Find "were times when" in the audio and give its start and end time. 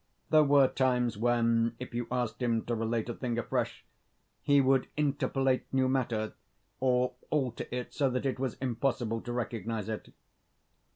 0.43-1.75